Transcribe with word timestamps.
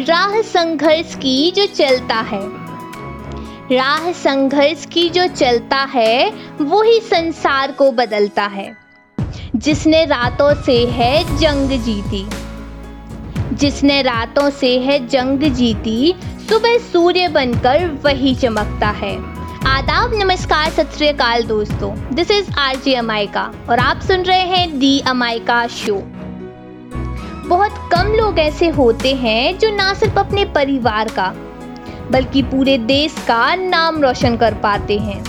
राह 0.00 0.40
संघर्ष 0.40 1.14
की 1.14 1.50
जो 1.50 1.66
चलता 1.66 2.14
है। 2.14 2.40
राह 3.76 4.12
संघर्ष 4.12 4.86
की 4.86 5.08
जो 5.08 5.26
चलता 5.26 5.76
है, 5.76 6.32
वही 6.60 7.00
संसार 7.00 7.72
को 7.72 7.92
बदलता 7.92 8.42
है। 8.42 8.76
जिसने 9.56 10.04
रातों 10.04 10.62
से 10.62 10.86
है 10.86 11.38
जंग 11.38 11.70
जीती। 11.70 12.28
जिसने 13.56 14.02
रातों 14.02 14.50
से 14.50 14.78
है 14.78 15.08
जंग 15.08 15.40
जीती, 15.40 16.14
सुबह 16.48 16.78
सूर्य 16.78 17.28
बनकर 17.28 18.00
वही 18.04 18.34
चमकता 18.34 18.88
है। 18.88 19.16
आदाब, 19.66 20.10
नमस्कार, 20.14 20.70
सत 20.70 20.90
दोस्तों। 21.46 22.14
दिस 22.14 22.30
इज़ 22.30 22.50
आर 22.58 22.76
जी 22.76 22.94
अमायका 22.94 23.52
और 23.70 23.78
आप 23.78 24.00
सुन 24.00 24.20
रहे 24.20 24.40
हैं 24.40 24.78
दी 24.78 25.00
अमायका 25.00 25.66
शो 25.66 26.17
बहुत 27.48 27.74
कम 27.92 28.08
लोग 28.12 28.38
ऐसे 28.38 28.68
होते 28.68 29.14
हैं 29.14 29.58
जो 29.58 29.70
ना 29.70 29.92
सिर्फ़ 29.94 30.18
अपने 30.18 30.44
परिवार 30.44 31.08
का, 31.08 31.28
बल्कि 32.10 32.42
पूरे 32.42 32.76
देश 32.78 33.14
का 33.28 33.54
नाम 33.54 34.00
रोशन 34.02 34.36
कर 34.36 34.54
पाते 34.54 34.98
हैं। 34.98 35.22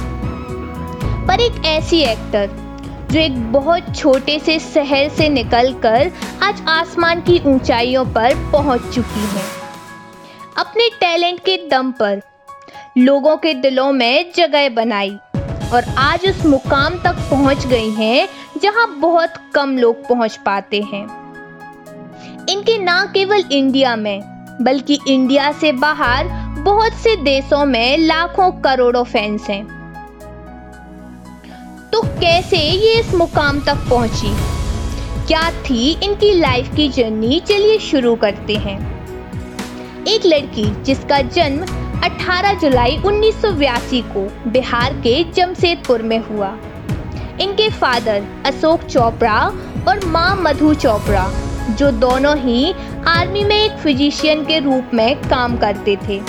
पर 1.28 1.40
एक 1.40 1.66
ऐसी 1.66 2.00
एक्टर 2.04 2.50
जो 3.12 3.20
एक 3.20 3.52
बहुत 3.52 3.95
छोटे 3.95 4.38
से 4.40 4.58
शहर 4.59 5.09
से 5.09 5.30
निकलकर 5.30 6.12
आज 6.44 6.62
आसमान 6.70 7.22
की 7.22 7.40
ऊंचाइयों 7.45 8.05
पर 8.05 8.36
पहुँच 8.52 8.90
चुकी 8.94 9.28
है। 9.28 9.44
अपने 10.58 10.90
टैलेंट 11.00 11.40
के 11.40 11.58
दम 11.67 11.92
पर, 11.92 12.22
लोगों 12.98 13.38
के 13.38 13.54
दिलों 13.54 13.92
में 13.92 14.31
जगह 14.36 14.70
बनाई 14.76 15.17
और 15.73 15.94
आज 15.98 16.28
उस 16.30 16.45
मुकाम 16.45 17.00
तक 17.04 17.28
पहुँच 17.30 17.66
गई 17.67 17.90
हैं 17.92 18.28
जहाँ 18.62 18.88
बहुत 19.00 19.34
कम 19.56 19.78
लोग 19.78 20.08
पहुँच 20.08 20.40
पाते 20.45 20.81
हैं। 20.84 21.08
इनके 22.49 22.77
न 22.77 23.12
केवल 23.13 23.44
इंडिया 23.52 23.95
में, 23.95 24.21
बल्कि 24.62 24.99
इंडिया 25.08 25.52
से 25.52 25.71
बाहर 25.71 26.27
बहुत 26.59 26.94
से 26.94 27.16
देशों 27.16 27.66
में 27.66 27.98
लाखों 27.98 28.52
करोड़ों 28.52 29.03
फैंस 29.03 29.47
हैं। 29.50 29.64
तो 31.94 32.02
कैसे 32.02 32.58
ये 32.58 33.00
इस 33.00 33.14
मुकाम 33.14 33.59
तक 33.59 33.75
पहुँची? 33.89 34.33
क्या 35.28 35.52
थी 35.52 35.91
इनकी 36.03 36.31
लाइफ 36.31 36.75
की 36.75 36.89
जर्नी 36.89 37.39
चलिए 37.39 37.78
शुरू 37.80 38.16
करते 38.16 38.56
हैं। 38.56 38.80
एक 40.06 40.25
लड़की 40.25 40.84
जिसका 40.84 41.22
जन्म 41.22 41.66
18 42.03 42.53
जुलाई 42.53 42.97
उन्नीस 43.06 43.41
सौ 43.41 43.52
बयासी 43.52 44.02
को 44.02 44.50
बिहार 44.50 44.94
के 44.94 45.23
जमशेदपुर 45.31 46.02
में 46.02 46.19
हुआ। 46.19 46.50
इनके 47.41 47.69
फादर 47.69 48.23
अशोक 48.45 48.81
चोपड़ा 48.81 49.39
और 49.88 50.06
माँ 50.06 50.36
मधु 50.36 50.73
चोपड़ा। 50.73 51.31
जो 51.72 51.92
दोनों 51.94 52.36
ही 52.38 52.73
आर्मी 53.08 53.44
में 53.44 53.56
एक 53.56 53.78
फिजिशियन 53.78 54.44
के 54.45 54.59
रूप 54.59 54.94
में 54.94 55.16
काम 55.22 55.58
करते 55.58 55.95
थे। 56.08 56.20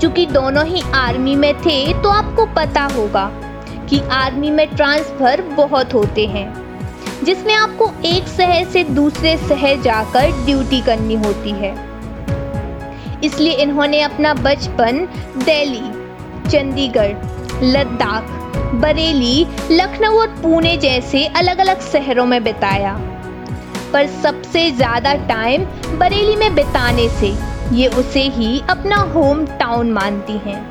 चूँकि 0.00 0.26
दोनों 0.26 0.64
ही 0.66 0.82
आर्मी 0.94 1.34
में 1.36 1.54
थे 1.60 2.02
तो 2.02 2.08
आपको 2.08 2.46
पता 2.54 2.82
होगा 2.94 3.30
कि 3.90 4.00
आर्मी 4.12 4.50
में 4.50 4.66
ट्रांसफ़र 4.76 5.42
बहुत 5.56 5.94
होते 5.94 6.26
हैं, 6.26 6.46
जिसमें 7.24 7.54
आपको 7.54 7.90
एक 8.06 8.28
शहर 8.28 8.64
से 8.64 8.84
दूसरे 8.84 9.36
शहर 9.38 9.80
जाकर 9.82 10.30
ड्यूटी 10.44 10.80
करनी 10.80 11.14
होती 11.16 11.50
है। 11.54 11.74
इसलिए 13.24 13.52
इन्होंने 13.52 14.00
अपना 14.02 14.34
बचपन 14.34 15.06
दिल्ली, 15.38 15.82
चंडीगढ़, 16.50 17.14
लद्दाख, 17.64 18.24
बरेली, 18.76 19.46
लखनऊ 19.70 20.18
और 20.20 20.28
पुणे 20.42 20.76
जैसे 20.76 21.26
अलग 21.36 21.58
अलग 21.58 21.80
शहरों 21.82 22.24
में 22.26 22.42
बिताया। 22.44 22.94
पर 23.94 24.06
सबसे 24.22 24.70
ज़्यादा 24.72 25.14
टाइम 25.26 25.64
बरेली 25.98 26.36
में 26.36 26.54
बिताने 26.54 27.08
से। 27.10 27.34
ये 27.72 27.86
उसे 27.98 28.22
ही 28.30 28.60
अपना 28.70 28.96
होम 29.12 29.44
टाउन 29.58 29.92
मानती 29.92 30.38
हैं। 30.40 30.62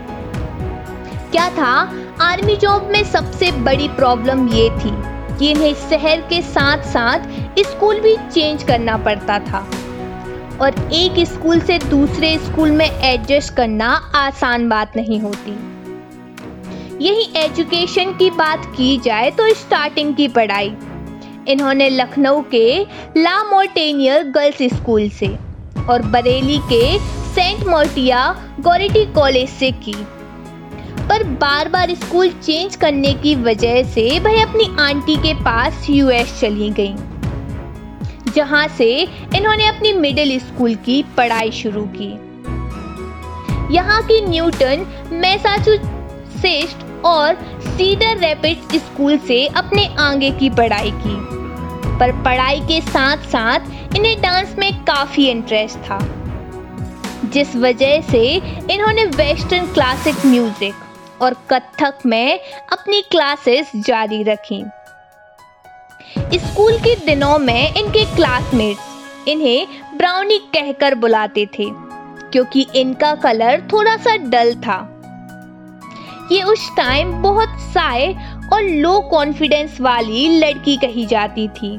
क्या 1.31 1.49
था? 1.49 1.73
आर्मी 2.21 2.55
जॉब 2.55 2.89
में 2.91 3.03
सबसे 3.03 3.51
बड़ी 3.63 3.87
प्रॉब्लम 3.91 4.47
ये 4.49 4.69
थी 4.69 4.91
कि 5.37 5.49
इन्हें 5.51 5.73
शहर 5.89 6.21
के 6.29 6.41
साथ 6.43 6.83
साथ 6.87 7.31
स्कूल 7.61 7.99
भी 7.99 8.15
चेंज 8.29 8.63
करना 8.63 8.97
पड़ता 8.99 9.39
था। 9.41 9.65
और 10.61 10.75
एक 10.93 11.25
स्कूल 11.27 11.59
से 11.59 11.77
दूसरे 11.79 12.37
स्कूल 12.39 12.71
में 12.71 12.85
एडजस्ट 12.85 13.53
करना 13.55 13.87
आसान 14.15 14.67
बात 14.69 14.95
नहीं 14.95 15.19
होती। 15.21 15.51
यही 17.01 17.31
एजुकेशन 17.37 18.13
की 18.17 18.29
बात 18.31 18.65
की 18.77 18.97
जाए 18.97 19.31
तो 19.31 19.53
स्टार्टिंग 19.55 20.15
की 20.15 20.27
पढ़ाई। 20.29 20.75
इन्होंने 21.49 21.89
लखनऊ 21.89 22.41
के 22.51 22.79
ला 23.17 23.43
मोर्टेनियर 23.43 24.23
गर्ल्स 24.31 24.61
स्कूल 24.73 25.09
से 25.11 25.27
और 25.89 26.01
बरेली 26.07 26.57
के 26.71 26.97
सेंट 27.35 27.65
मोर्टिया 27.67 28.27
गोरिटी 28.59 29.05
कॉलेज 29.13 29.49
से 29.49 29.71
की। 29.85 29.95
पर 31.09 31.23
बार 31.39 31.69
बार 31.69 31.93
स्कूल 31.95 32.29
चेंज 32.33 32.75
करने 32.75 33.13
की 33.13 33.35
वजह 33.37 33.83
से 33.83 34.19
वह 34.19 34.41
अपनी 34.43 34.67
आंटी 34.79 35.15
के 35.17 35.33
पास 35.43 35.89
यूएस 35.89 36.39
चली 36.39 36.69
गई, 36.71 36.95
जहाँ 38.35 38.67
से 38.67 38.91
इन्होंने 39.35 39.65
अपनी 39.67 39.93
मिडिल 39.93 40.37
स्कूल 40.39 40.75
की 40.75 41.03
पढ़ाई 41.17 41.51
शुरू 41.53 41.83
की। 41.95 42.11
यहाँ 43.73 44.01
की 44.03 44.21
न्यूटन, 44.21 44.85
मैसाचुसेट्स 45.13 46.75
और 47.05 47.35
सीडर 47.67 48.17
रैपिड 48.17 48.77
स्कूल 48.77 49.17
से 49.17 49.45
अपने 49.47 49.85
आगे 49.99 50.31
की 50.31 50.49
पढ़ाई 50.51 50.91
की। 50.95 51.15
पर 51.99 52.11
पढ़ाई 52.23 52.59
के 52.61 52.79
साथ 52.81 53.25
साथ 53.29 53.95
इन्हें 53.95 54.21
डांस 54.21 54.55
में 54.59 54.73
काफ़ी 54.85 55.27
इंटरेस्ट 55.29 55.79
था। 55.79 55.99
जिस 57.25 57.55
वजह 57.55 58.01
से 58.01 58.23
इन्होंने 58.71 59.05
वेस्टर्न 59.07 59.71
क्लासिक 59.73 60.25
म्यूज़िक 60.25 61.21
और 61.21 61.33
कथक 61.51 62.05
में 62.05 62.39
अपनी 62.71 63.01
क्लासेस 63.01 63.71
जारी 63.77 64.23
रखी। 64.23 64.63
स्कूल 66.35 66.77
के 66.77 66.95
दिनों 67.05 67.37
में 67.39 67.73
इनके 67.73 68.03
क्लासमेट्स 68.15 69.27
इन्हें 69.27 69.67
ब्राउनी 69.97 70.37
कहकर 70.53 70.95
बुलाते 70.95 71.45
थे, 71.49 71.69
क्योंकि 72.31 72.65
इनका 72.75 73.13
कलर 73.15 73.61
थोड़ा 73.73 73.95
सा 73.97 74.15
डल 74.25 74.53
था। 74.61 74.79
ये 76.31 76.43
उस 76.43 76.69
टाइम 76.77 77.11
बहुत 77.21 77.59
साय 77.71 78.13
और 78.53 78.63
लो 78.63 78.99
कॉन्फिडेंस 79.11 79.79
वाली 79.81 80.27
लड़की 80.39 80.75
कही 80.77 81.05
जाती 81.05 81.47
थी। 81.51 81.69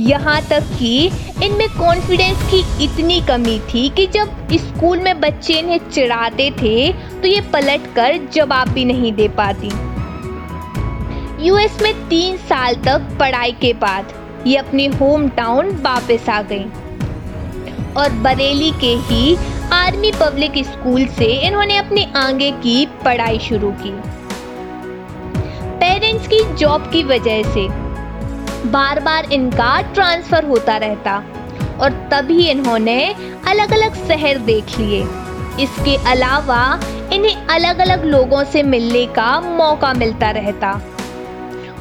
यहाँ 0.00 0.40
तक 0.42 0.64
कि 0.78 1.06
इनमें 1.44 1.68
कॉन्फिडेंस 1.70 2.42
की 2.50 2.60
इतनी 2.84 3.20
कमी 3.20 3.58
थी 3.68 3.88
कि 3.88 4.06
जब 4.14 4.52
स्कूल 4.54 4.98
में 4.98 5.20
बच्चे 5.20 5.58
इन्हें 5.58 5.78
चिढ़ाते 5.90 6.50
थे 6.52 6.92
तो 6.92 7.28
ये 7.28 7.40
पलट 7.52 7.86
कर 7.96 8.18
जवाब 8.34 8.68
भी 8.68 8.84
नहीं 8.84 9.12
दे 9.12 9.28
पाती। 9.40 9.70
यूएस 11.46 11.82
में 11.82 12.08
तीन 12.08 12.36
साल 12.48 12.74
तक 12.84 13.16
पढ़ाई 13.20 13.52
के 13.60 13.72
बाद 13.80 14.14
ये 14.46 14.56
अपने 14.56 14.86
होम 14.94 15.28
टाउन 15.36 15.76
वापस 15.82 16.28
आ 16.28 16.40
गई। 16.42 16.64
और 17.94 18.12
बरेली 18.22 18.70
के 18.80 18.94
ही 19.06 19.36
आर्मी 19.72 20.12
पब्लिक 20.12 20.64
स्कूल 20.66 21.06
से 21.18 21.32
इन्होंने 21.46 21.76
अपने 21.76 22.10
आगे 22.16 22.50
की 22.62 22.84
पढ़ाई 23.04 23.38
शुरू 23.40 23.70
की। 23.82 23.92
पेरेंट्स 26.04 26.26
की 26.28 26.38
जॉब 26.54 26.82
की 26.92 27.02
वजह 27.02 27.42
से। 27.52 27.66
बार 28.70 28.98
बार 29.00 29.32
इनका 29.32 29.68
ट्रांसफ़र 29.92 30.44
होता 30.44 30.76
रहता 30.76 31.14
और 31.80 31.92
तभी 32.12 32.48
इन्होंने 32.48 32.96
अलग 33.48 33.72
अलग 33.72 33.94
शहर 34.08 34.38
देख 34.38 34.78
लिए। 34.78 35.00
इसके 35.60 35.94
अलावा 36.10 36.58
इन्हें 37.12 37.46
अलग 37.46 37.78
अलग 37.78 38.04
लोगों 38.04 38.42
से 38.44 38.62
मिलने 38.62 39.06
का 39.16 39.40
मौका 39.40 39.92
मिलता 39.94 40.30
रहता। 40.30 40.72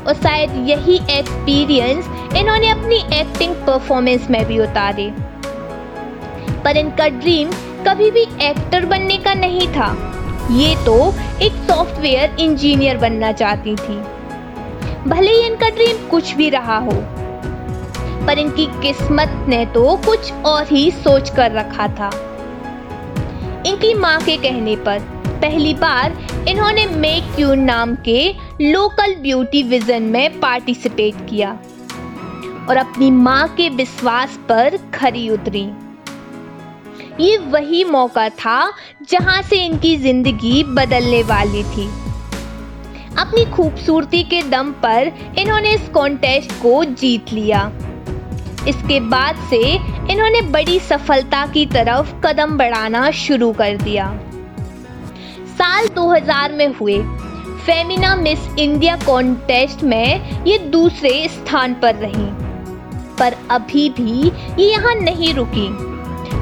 और 0.08 0.14
शायद 0.14 0.56
यही 0.70 0.96
एक्सपीरियंस 1.10 2.10
इन्होंने 2.38 2.70
अपनी 2.70 3.04
एक्टिंग 3.20 3.56
परफॉर्मेंस 3.68 4.30
में 4.30 4.44
भी 4.46 4.60
उतारे। 4.60 5.12
पर 6.64 6.78
इनका 6.78 7.08
ड्रीम 7.20 7.52
कभी 7.88 8.12
भी 8.12 8.26
एक्टर 8.42 8.86
बनने 8.86 9.18
का 9.18 9.34
नहीं 9.34 9.68
था। 9.68 9.92
ये 10.52 10.76
तो 10.86 10.98
एक 11.42 11.64
सॉफ्टवेयर 11.68 12.36
इंजीनियर 12.40 12.98
बनना 12.98 13.32
चाहती 13.32 13.76
थी। 13.76 14.02
भले 15.08 15.32
ही 15.32 15.46
इनका 15.46 15.70
ड्रीम 15.70 16.08
कुछ 16.10 16.34
भी 16.36 16.50
रहा 16.50 16.78
हो, 16.80 16.92
पर 18.28 18.40
इनकी 18.40 18.66
किस्मत 18.82 19.46
ने 19.50 19.66
तो 19.74 19.96
कुछ 20.06 20.32
और 20.46 20.68
ही 20.68 20.90
सोच 20.94 21.30
कर 21.36 21.52
रखा 21.52 21.88
था। 21.90 22.10
इनकी 23.68 23.94
माँ 23.94 24.20
के 24.22 24.38
कहने 24.38 24.76
पर 24.78 25.00
पहली 25.42 25.74
बार 25.76 26.18
इन्होंने 26.50 26.86
मेक 26.88 27.40
यू 27.40 27.54
नाम 27.56 27.96
के 28.06 28.34
लोकल 28.62 29.16
ब्यूटी 29.22 29.64
विजन 29.64 30.04
में 30.04 30.40
पार्टिसिपेट 30.40 31.16
किया 31.30 31.52
और 32.70 32.78
अपनी 32.78 33.10
माँ 33.12 33.48
के 33.58 33.68
विश्वास 33.72 34.38
पर 34.50 34.78
खरी 34.94 35.30
उतरी। 35.30 35.66
ये 37.20 37.38
वही 37.48 37.84
मौका 37.86 38.28
था 38.32 38.72
जहाँ 39.10 39.42
से 39.42 39.66
इनकी 39.66 39.96
ज़िंदगी 39.98 40.64
बदलने 40.66 41.22
वाली 41.24 41.64
थी। 41.66 41.90
अपनी 43.18 43.46
खूबसूरती 43.46 44.24
के 44.24 44.42
दम 44.42 44.72
पर 44.72 45.12
इन्होंने 45.38 45.74
इस 45.74 45.90
कॉन्टेस्ट 45.90 46.52
को 46.52 46.84
जीत 46.86 47.34
लिया। 47.34 47.72
इसके 48.68 49.00
बाद 49.00 49.36
से 49.50 49.62
इन्होंने 50.12 50.42
बड़ी 50.42 50.80
सफलता 50.80 51.46
की 51.46 51.66
तरफ़ 51.66 52.14
कदम 52.24 52.58
बढ़ाना 52.58 53.12
शुरू 53.12 53.52
कर 53.54 53.78
दिया। 53.78 54.20
साल 55.48 55.88
2000 55.88 56.52
में 56.52 56.68
हुए। 56.76 56.98
फेमिना 57.66 58.16
मिस 58.16 58.40
इंडिया 58.60 58.96
कॉन्टेस्ट 58.96 59.84
में 59.84 60.44
ये 60.46 60.58
दूसरे 60.58 61.28
स्थान 61.28 61.74
पर 61.74 61.96
रही। 61.96 62.28
पर 63.20 63.36
अभी 63.52 63.90
भी 63.90 64.32
ये 64.64 64.72
यहाँ 64.72 64.96
नहीं 64.96 65.34
रुकी। 65.34 65.68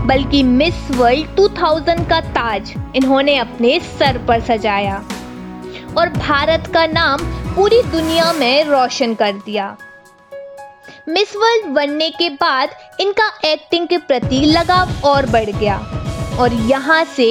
बल्कि 0.08 0.44
मिस 0.44 0.92
वर्ल्ड 0.92 1.28
2000 1.28 2.10
का 2.10 2.22
ताज 2.22 2.74
इन्होंने 2.96 3.38
अपने 3.38 3.80
सर 3.80 4.18
पर 4.18 4.40
सजाया। 4.40 5.04
और 5.98 6.10
भारत 6.10 6.68
का 6.74 6.86
नाम 6.88 7.24
पूरी 7.56 7.82
दुनिया 7.84 8.32
में 8.34 8.64
रोशन 8.66 9.14
कर 9.14 9.32
दिया। 9.46 9.66
मिस 11.10 11.36
वर्ल्ड 11.36 11.66
बनने 11.76 12.10
के 12.10 12.30
बाद 12.32 12.76
इनका 13.02 13.32
एक्टिंग 13.46 13.88
के 13.88 13.98
प्रति 14.00 14.40
लगाव 14.48 14.90
और 15.06 15.26
बढ़ 15.26 15.50
गया 15.50 15.78
और 16.40 16.54
यहाँ 16.70 17.04
से 17.08 17.30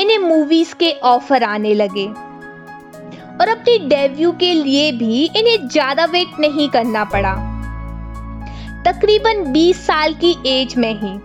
इन्हें 0.00 0.18
मूवीज़ 0.18 0.74
के 0.74 0.92
ऑफ़र 1.04 1.42
आने 1.44 1.74
लगे। 1.74 2.06
और 2.06 3.48
अपनी 3.48 3.78
डेब्यू 3.88 4.32
के 4.32 4.52
लिए 4.54 4.90
भी 4.92 5.24
इन्हें 5.26 5.68
ज़्यादा 5.68 6.04
वेट 6.06 6.40
नहीं 6.40 6.68
करना 6.68 7.04
पड़ा। 7.14 7.34
तकरीबन 8.84 9.44
20 9.52 9.86
साल 9.86 10.14
की 10.14 10.36
एज 10.48 10.76
में 10.76 10.92
ही, 10.94 11.18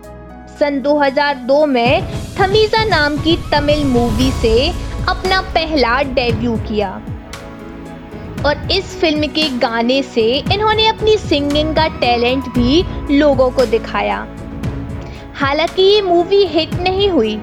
सन 0.58 0.80
2002 0.82 1.64
में 1.66 2.02
थमीजा 2.36 2.84
नाम 2.84 3.16
की 3.18 3.36
तमिल 3.52 3.84
मूवी 3.86 4.30
से 4.32 4.56
अपना 5.08 5.40
पहला 5.40 6.02
डेब्यू 6.02 6.56
किया। 6.56 6.90
और 8.46 8.68
इस 8.72 8.98
फ़िल्म 9.00 9.26
के 9.26 9.48
गाने 9.58 10.02
से 10.02 10.22
इन्होंने 10.52 10.86
अपनी 10.86 11.16
सिंगिंग 11.18 11.74
का 11.76 11.86
टैलेंट 11.88 12.48
भी 12.48 12.84
लोगों 13.18 13.50
को 13.50 13.66
दिखाया। 13.66 14.26
हालाँकि 15.34 15.82
ये 15.82 16.02
मूवी 16.02 16.44
हिट 16.46 16.74
नहीं 16.74 17.08
हुई, 17.10 17.36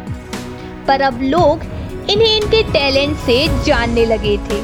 पर 0.88 1.02
अब 1.02 1.22
लोग 1.22 1.64
इन्हें 2.10 2.38
इनके 2.38 2.64
टैलेंट 2.64 3.18
से 3.18 3.64
जानने 3.64 4.06
लगे 4.06 4.38
थे। 4.38 4.62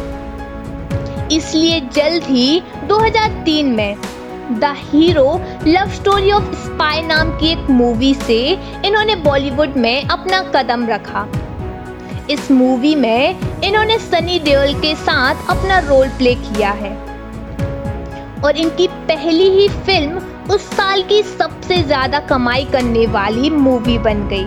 इसलिए 1.36 1.80
जल्द 1.80 2.24
ही 2.24 2.62
2003 2.88 3.66
में 3.66 3.96
the 4.52 4.74
Hero 4.78 5.42
Love 5.68 5.90
Story 5.90 6.32
of 6.32 6.44
Spy 6.44 7.02
नाम 7.02 7.38
की 7.38 7.52
एक 7.52 7.70
मूवी 7.70 8.14
से 8.14 8.42
इन्होंने 8.86 9.16
बॉलीवुड 9.16 9.78
में 9.78 10.08
अपना 10.08 10.42
कदम 10.56 10.88
रखा। 10.88 11.28
इस 12.32 12.50
मूवी 12.52 12.94
में 12.96 13.62
इन्होंने 13.64 13.98
सनी 14.00 14.40
देओल 14.40 14.74
के 14.82 14.94
साथ 14.96 15.50
अपना 15.50 15.78
रोल 15.80 16.08
प्ले 16.18 16.34
किया 16.38 16.72
है। 16.72 16.92
और 18.44 18.58
इनकी 18.58 18.88
पहली 18.88 19.50
ही 19.52 19.68
फ़िल्म 19.86 20.22
उस 20.54 20.66
साल 20.68 21.02
की 21.04 21.22
सबसे 21.24 21.82
ज़्यादा 21.84 22.20
कमाई 22.28 22.66
करने 22.66 23.06
वाली 23.08 23.50
मूवी 23.50 23.98
बन 24.00 24.28
गई। 24.28 24.46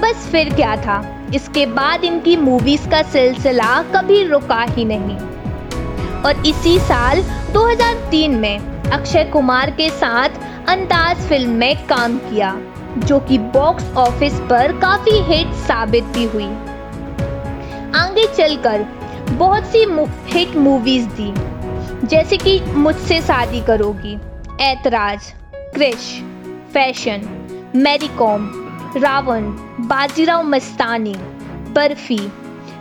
बस 0.00 0.28
फिर 0.32 0.54
क्या 0.54 0.76
था, 0.76 1.00
इसके 1.34 1.66
बाद 1.66 2.04
इनकी 2.04 2.36
मूवीज़ 2.36 2.88
का 2.88 3.02
सिलसिला 3.04 3.82
कभी 3.94 4.22
रुका 4.24 4.62
ही 4.68 4.84
नहीं। 4.84 5.16
और 6.22 6.46
इसी 6.46 6.78
साल 6.78 7.22
2003 7.52 8.36
में 8.36 8.58
अक्षय 8.90 9.24
कुमार 9.24 9.70
के 9.70 9.88
साथ 9.90 10.38
अंदाज 10.68 11.26
फ़िल्म 11.28 11.50
में 11.50 11.86
काम 11.86 12.16
किया, 12.20 12.54
जो 12.98 13.18
कि 13.20 13.38
बॉक्स 13.50 13.92
ऑफ़िस 13.98 14.40
पर 14.50 14.78
काफ़ी 14.80 15.18
हिट 15.24 15.52
साबित 15.66 16.04
भी 16.14 16.24
हुई। 16.26 16.48
आगे 18.16 18.26
चलकर 18.34 18.82
बहुत 19.30 19.64
सी 19.64 19.78
हिट 20.26 20.54
मूवीज़ 20.56 21.06
दी। 21.08 21.32
जैसे 22.06 22.36
कि 22.36 22.60
मुझसे 22.60 23.20
शादी 23.20 23.60
करोगी, 23.60 24.14
ऐतराज, 24.60 25.32
क्रिश, 25.74 26.06
फ़ैशन 26.72 27.26
मैरी 27.76 28.08
कॉम 28.08 28.48
रावण, 28.96 29.42
बाजीराव 29.88 30.42
मस्तानी, 30.42 31.14
बर्फ़ी, 31.72 32.18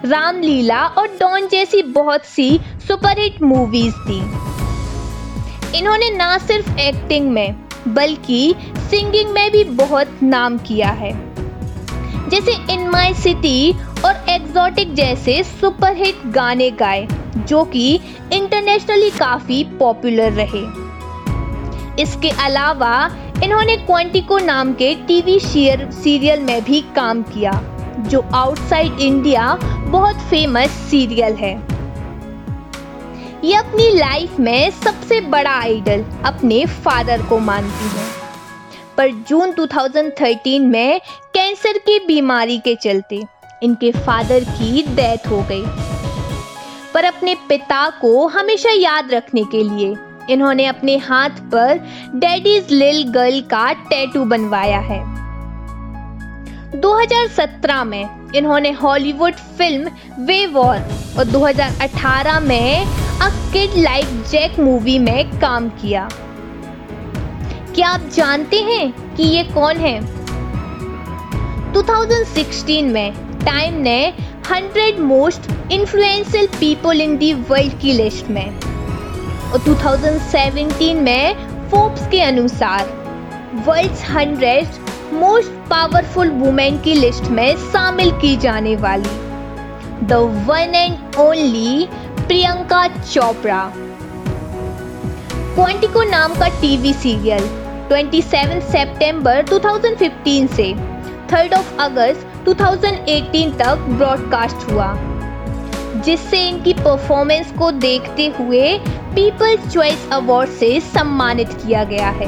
रामलीला 0.06 0.86
और 0.88 1.08
डॉन 1.20 1.48
जैसी 1.48 1.82
बहुत 1.84 2.26
सी 2.26 2.60
सुपरहिट 2.88 3.42
मूवीज़ 3.42 3.96
दी। 4.08 4.20
इन्होंने 5.78 6.10
ना 6.10 6.38
सिर्फ़ 6.38 6.78
एक्टिंग 6.80 7.30
में, 7.32 7.56
बल्कि 7.88 8.56
सिंगिंग 8.90 9.30
में 9.30 9.52
भी 9.52 9.64
बहुत 9.64 10.20
नाम 10.24 10.58
किया 10.58 10.92
है। 10.94 11.14
जैसे 12.30 12.74
इन 12.74 12.88
माई 12.90 13.14
सिटी 13.14 13.76
और 14.06 14.26
एग्जॉटिक 14.30 14.94
जैसे 14.94 15.44
सुपरहिट 15.44 16.16
गाने 16.26 16.72
गाए, 16.72 17.08
जो 17.38 17.64
कि 17.64 18.00
इंटरनेशनली 18.34 19.10
काफ़ी 19.10 19.64
पॉपुलर 19.64 20.32
रहे। 20.32 20.86
इसके 22.02 22.30
अलावा 22.30 23.12
इन्होंने 23.44 23.78
क्वांटिको 23.78 24.38
नाम 24.38 24.74
के 24.74 24.96
टीवी 24.96 25.40
शेयर 25.40 25.92
सीरियल 25.92 26.40
में 26.40 26.64
भी 26.64 26.82
काम 26.96 27.24
किया, 27.24 27.52
जो 28.00 28.22
आउटसाइड 28.34 29.00
इंडिया 29.00 29.54
बहुत 29.88 30.16
फ़ेमस 30.16 30.70
सीरियल 30.70 31.34
है। 31.34 31.54
ये 33.44 33.56
अपनी 33.56 33.90
लाइफ 33.92 34.40
में 34.40 34.70
सबसे 34.70 35.22
बड़ा 35.22 35.52
आइडल 35.52 36.04
अपने 36.26 36.66
फादर 36.66 37.22
को 37.22 37.40
मानती 37.40 37.98
है। 37.98 38.06
पर 38.98 39.10
जून 39.10 39.52
2013 39.52 40.60
में 40.60 41.02
कैंसर 41.34 41.78
की 41.78 42.00
बीमारी 42.08 42.58
के 42.58 42.76
चलते 42.76 43.24
इनके 43.64 43.92
फादर 43.92 44.44
की 44.44 44.82
डेथ 44.96 45.28
हो 45.28 45.42
गई। 45.42 45.66
पर 46.94 47.04
अपने 47.04 47.36
पिता 47.36 47.90
को 47.90 48.28
हमेशा 48.28 48.70
याद 48.72 49.12
रखने 49.12 49.44
के 49.44 49.64
लिए 49.64 49.96
इन्होंने 50.30 50.66
अपने 50.66 50.98
हाथ 50.98 51.30
पर 51.30 51.78
डैडीज 52.16 52.72
लिल 52.72 53.04
गर्ल 53.12 53.42
का 53.42 53.74
टैटू 53.74 54.26
बनवाया 54.26 54.80
है। 54.80 55.00
2017 56.82 57.84
में 57.84 58.34
इन्होंने 58.36 58.72
हॉलीवुड 58.72 59.34
फ़िल्म 59.34 59.92
वे 60.20 60.46
वॉर 60.46 60.78
और 61.18 61.26
2018 61.26 62.40
में 62.40 62.86
A 63.22 63.30
Kid 63.54 63.78
Like 63.78 64.24
Jake 64.32 64.60
movie 64.60 65.00
में 65.00 65.40
काम 65.40 65.70
किया। 65.70 66.10
क्या 67.76 67.88
आप 67.88 68.02
जानते 68.02 68.62
हैं 68.62 69.16
कि 69.16 69.24
ये 69.24 69.44
कौन 69.44 69.78
है? 69.78 70.00
2016 71.74 72.92
में 72.92 73.25
टाइम 73.46 73.74
ने 73.82 74.14
100 74.44 75.00
most 75.00 75.50
influential 75.72 76.48
people 76.60 77.02
in 77.02 77.18
the 77.18 77.34
world 77.50 77.80
की 77.82 77.92
लिस्ट 77.94 78.30
में। 78.30 78.48
और 79.46 79.60
2017 79.60 81.02
में 81.02 81.70
फोर्ब्स 81.70 82.08
के 82.08 82.22
अनुसार 82.22 82.88
वर्ल्ड्स 83.68 84.04
100 84.12 85.14
मोस्ट 85.14 85.52
पावरफुल 85.70 86.30
वुमेन 86.30 86.80
की 86.82 86.94
लिस्ट 86.94 87.30
में 87.32 87.56
शामिल 87.72 88.12
की 88.22 88.36
जाने 88.38 88.76
वाली 88.76 89.16
the 90.08 90.14
one 90.48 90.76
and 90.76 91.16
only 91.20 91.88
Priyanka 92.18 92.88
Chopra. 92.88 93.64
Quantico 95.56 96.04
नाम 96.04 96.34
का 96.34 96.48
टीवी 96.62 96.94
सीरियल 96.94 97.44
27 97.92 98.62
सितंबर 98.72 99.46
2015 99.46 100.48
से 100.56 100.74
3 101.32 101.54
ऑफ़ 101.54 101.76
अगस्त 101.82 102.35
2018 102.46 103.54
तक 103.58 103.76
ब्रॉडकास्ट 103.90 104.72
हुआ, 104.72 104.94
जिससे 106.02 106.48
इनकी 106.50 106.74
परफॉर्मेंस 106.74 107.52
को 107.52 107.72
देखते 107.72 108.28
हुए 108.40 108.78
पीपल्स 109.16 109.74
चॉइस 109.74 110.10
अवार्ड 110.12 110.50
से 110.50 110.80
सम्मानित 110.80 111.54
किया 111.54 111.84
गया 111.84 112.10
है। 112.10 112.28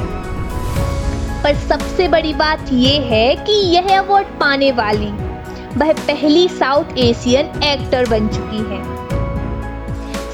पर 1.42 1.54
सबसे 1.54 2.08
बड़ी 2.08 2.34
बात 2.34 2.72
यह 2.72 3.02
है 3.02 3.36
कि 3.36 3.52
यह 3.52 3.98
अवार्ड 3.98 4.26
पाने 4.26 4.72
वाली 4.72 5.10
वह 5.78 5.92
पहली 5.92 6.48
साउथ 6.48 6.98
एशियन 6.98 7.62
एक्टर 7.64 8.08
बन 8.08 8.28
चुकी 8.28 8.64
है। 8.72 8.82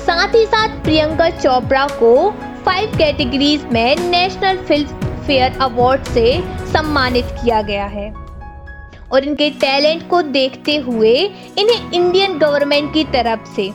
साथ 0.06 0.34
ही 0.34 0.44
साथ 0.46 0.82
प्रियंका 0.82 1.30
चोपड़ा 1.30 1.86
को 1.86 2.30
फाइव 2.64 2.96
कैटेगरीज 2.98 3.64
में 3.72 3.96
नेशनल 4.10 4.56
फ़िल्म 4.56 5.22
फेयर 5.26 5.58
अवार्ड 5.60 6.04
से 6.04 6.42
सम्मानित 6.72 7.24
किया 7.24 7.62
गया 7.62 7.86
है। 7.86 8.23
और 9.14 9.24
इनके 9.24 9.50
टैलेंट 9.50 10.08
को 10.10 10.22
देखते 10.22 10.76
हुए 10.76 11.12
इन्हें 11.58 11.92
इंडियन 11.92 12.38
गवर्नमेंट 12.38 12.92
की 12.94 13.04
तरफ़ 13.04 13.44
से 13.56 13.70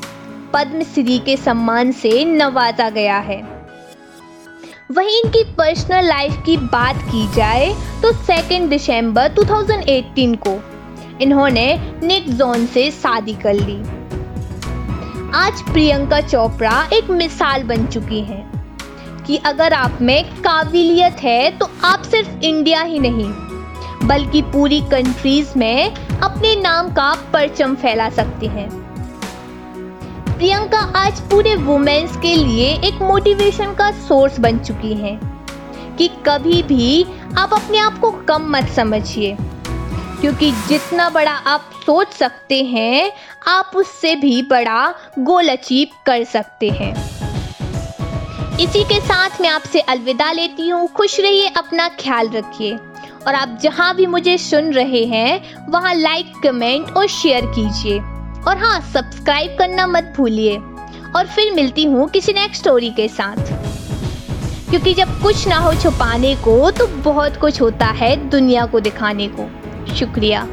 पद्मश्री 0.53 1.19
के 1.19 1.38
सम्मान 1.38 1.91
से 1.91 2.24
नवाजा 2.25 2.89
गया 2.89 3.17
है। 3.17 3.41
वहीं 4.91 5.22
इनकी 5.24 5.43
पर्सनल 5.53 6.08
लाइफ 6.08 6.41
की 6.46 6.58
बात 6.58 7.01
की 7.03 7.27
जाए 7.36 7.74
तो 8.01 8.12
सेकेंड 8.13 8.69
दिसंबर 8.69 9.34
2018 9.34 10.36
को 10.48 10.60
इन्होंने 11.22 11.65
निक 12.03 12.29
जोन 12.29 12.65
से 12.65 12.89
शादी 12.91 13.34
कर 13.34 13.53
ली। 13.53 13.77
आज 15.36 15.62
प्रियंका 15.62 16.22
चोपड़ा 16.22 16.88
एक 16.93 17.10
मिसाल 17.12 17.63
बन 17.63 17.86
चुकी 17.88 18.22
हैं 18.22 18.43
कि 19.25 19.38
अगर 19.46 19.74
आप 19.74 19.98
में 20.01 20.24
काबिलियत 20.41 21.24
है 21.24 21.58
तो 21.58 21.69
आप 21.84 22.03
सिर्फ़ 22.03 22.43
इंडिया 22.43 22.81
ही 22.81 23.00
नहीं 23.00 23.31
बल्कि 24.03 24.41
पूरी 24.41 24.79
कंट्रीज़ 24.81 25.57
में 25.57 25.95
अपने 26.19 26.55
नाम 26.55 26.89
का 26.93 27.13
परचम 27.33 27.75
फैला 27.75 28.09
सकती 28.09 28.47
हैं। 28.47 28.69
प्रियंका 30.29 30.79
आज 30.97 31.19
पूरे 31.21 31.55
वुमेन्स 31.55 32.17
के 32.17 32.35
लिए 32.35 32.71
एक 32.87 33.01
मोटिवेशन 33.01 33.73
का 33.73 33.91
सोर्स 33.99 34.39
बन 34.39 34.59
चुकी 34.59 34.93
हैं 34.93 35.17
कि 35.97 36.07
कभी 36.25 36.61
भी 36.63 37.03
आप 37.37 37.53
अपने 37.53 37.77
आप 37.77 37.99
को 37.99 38.11
कम 38.27 38.49
मत 38.49 38.69
समझिए, 38.69 39.35
क्योंकि 40.21 40.51
जितना 40.67 41.09
बड़ा 41.09 41.31
आप 41.31 41.69
सोच 41.85 42.13
सकते 42.13 42.63
हैं, 42.63 43.11
आप 43.47 43.71
उससे 43.75 44.15
भी 44.15 44.41
बड़ा 44.41 44.93
गोल 45.19 45.47
अचीव 45.47 45.87
कर 46.05 46.23
सकते 46.23 46.69
हैं। 46.69 46.93
इसी 48.59 48.83
के 48.83 48.99
साथ 49.01 49.41
मैं 49.41 49.49
आपसे 49.49 49.79
अलविदा 49.79 50.31
लेती 50.31 50.69
हूँ। 50.69 50.87
खुश 50.87 51.19
रहिए, 51.19 51.47
अपना 51.47 51.87
ख्याल 51.99 52.29
रखिए। 52.29 52.77
और 53.27 53.35
आप 53.35 53.59
जहाँ 53.61 53.95
भी 53.95 54.05
मुझे 54.05 54.38
सुन 54.38 54.73
रहे 54.73 55.05
हैं, 55.05 55.55
वहाँ 55.69 55.93
लाइक 55.93 56.33
कमेंट 56.43 56.89
और 56.89 57.07
शेयर 57.07 57.45
कीजिए। 57.45 57.99
और 58.47 58.57
हाँ 58.57 58.81
सब्सक्राइब 58.81 59.55
करना 59.59 59.88
मत 59.88 60.13
भूलिए। 60.17 60.57
और 61.15 61.27
फिर 61.27 61.53
मिलती 61.53 61.83
हूँ 61.83 62.09
किसी 62.09 62.33
नेक्स्ट 62.33 62.61
स्टोरी 62.61 62.89
के 62.89 63.07
साथ। 63.07 63.53
क्योंकि 64.69 64.93
जब 64.93 65.21
कुछ 65.21 65.47
ना 65.47 65.57
हो 65.57 65.73
छुपाने 65.73 66.35
को 66.35 66.71
तो 66.71 66.88
बहुत 66.88 67.38
कुछ 67.38 67.61
होता 67.61 67.85
है 67.85 68.29
दुनिया 68.29 68.65
को 68.65 68.79
दिखाने 68.79 69.27
को। 69.27 69.49
शुक्रिया। 69.95 70.47